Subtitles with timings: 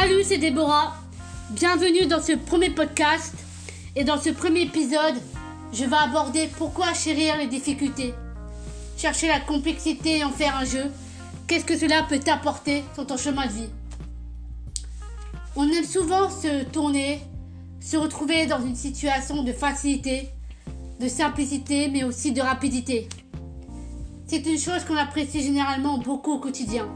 [0.00, 0.94] Salut, c'est Déborah.
[1.50, 3.34] Bienvenue dans ce premier podcast.
[3.96, 5.16] Et dans ce premier épisode,
[5.72, 8.14] je vais aborder pourquoi chérir les difficultés.
[8.96, 10.84] Chercher la complexité et en faire un jeu.
[11.48, 13.70] Qu'est-ce que cela peut t'apporter sur ton chemin de vie?
[15.56, 17.20] On aime souvent se tourner,
[17.80, 20.28] se retrouver dans une situation de facilité,
[21.00, 23.08] de simplicité, mais aussi de rapidité.
[24.28, 26.86] C'est une chose qu'on apprécie généralement beaucoup au quotidien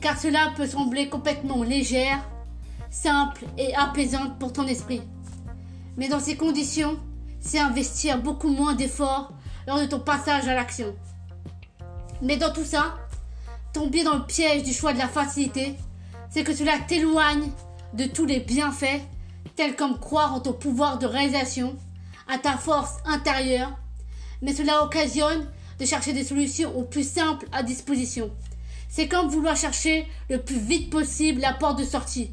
[0.00, 2.18] car cela peut sembler complètement légère,
[2.90, 5.02] simple et apaisante pour ton esprit.
[5.96, 6.98] Mais dans ces conditions,
[7.40, 9.32] c'est investir beaucoup moins d'efforts
[9.66, 10.94] lors de ton passage à l'action.
[12.22, 12.96] Mais dans tout ça,
[13.72, 15.76] tomber dans le piège du choix de la facilité,
[16.30, 17.50] c'est que cela t'éloigne
[17.94, 19.00] de tous les bienfaits,
[19.56, 21.76] tels comme croire en ton pouvoir de réalisation,
[22.28, 23.76] à ta force intérieure,
[24.42, 25.46] mais cela occasionne
[25.78, 28.30] de chercher des solutions au plus simples à disposition.
[28.90, 32.32] C'est comme vouloir chercher le plus vite possible la porte de sortie.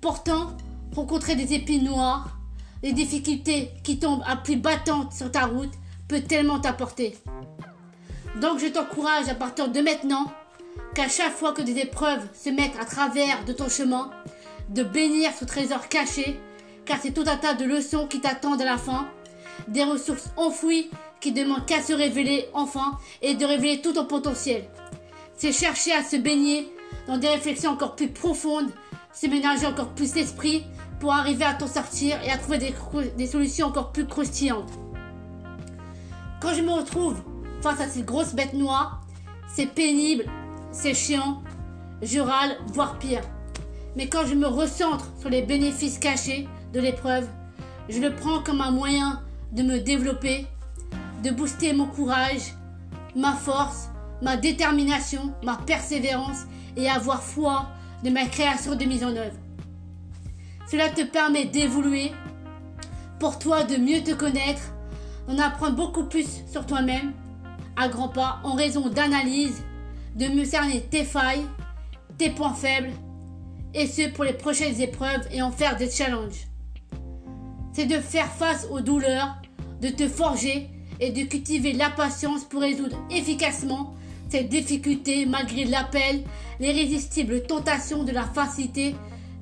[0.00, 0.56] Pourtant,
[0.96, 2.36] rencontrer des épines noires,
[2.82, 5.70] des difficultés qui tombent à plus battantes sur ta route
[6.08, 7.16] peut tellement t'apporter.
[8.40, 10.32] Donc je t'encourage à partir de maintenant
[10.96, 14.10] qu'à chaque fois que des épreuves se mettent à travers de ton chemin,
[14.70, 16.40] de bénir ce trésor caché,
[16.84, 19.08] car c'est tout un tas de leçons qui t'attendent à la fin,
[19.68, 24.64] des ressources enfouies qui demandent qu'à se révéler enfin et de révéler tout ton potentiel
[25.40, 26.70] c'est chercher à se baigner
[27.06, 28.68] dans des réflexions encore plus profondes,
[29.14, 30.66] se ménager encore plus d'esprit
[31.00, 32.58] pour arriver à t'en sortir et à trouver
[33.16, 34.70] des, solutions encore plus croustillantes.
[36.42, 37.22] Quand je me retrouve
[37.62, 39.00] face à ces grosses bêtes noires,
[39.48, 40.26] c'est pénible,
[40.72, 41.42] c'est chiant,
[42.02, 43.22] je râle, voire pire.
[43.96, 47.26] Mais quand je me recentre sur les bénéfices cachés de l'épreuve,
[47.88, 50.46] je le prends comme un moyen de me développer,
[51.24, 52.54] de booster mon courage,
[53.16, 53.89] ma force
[54.22, 57.68] ma détermination, ma persévérance et avoir foi
[58.04, 59.36] de ma création de mise en œuvre.
[60.70, 62.12] Cela te permet d'évoluer,
[63.18, 64.72] pour toi de mieux te connaître,
[65.28, 67.12] d'en apprendre beaucoup plus sur toi-même,
[67.76, 69.62] à grands pas, en raison d'analyse,
[70.16, 71.44] de mieux cerner tes failles,
[72.18, 72.90] tes points faibles,
[73.74, 76.46] et ce pour les prochaines épreuves et en faire des challenges.
[77.72, 79.36] C'est de faire face aux douleurs,
[79.80, 83.94] de te forger et de cultiver la patience pour résoudre efficacement
[84.30, 86.22] ces difficultés, malgré l'appel,
[86.60, 88.94] l'irrésistible tentation de la facilité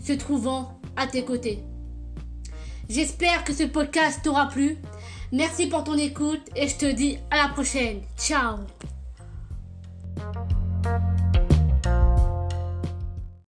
[0.02, 1.62] se trouvant à tes côtés.
[2.88, 4.78] J'espère que ce podcast t'aura plu.
[5.30, 8.00] Merci pour ton écoute et je te dis à la prochaine.
[8.16, 8.56] Ciao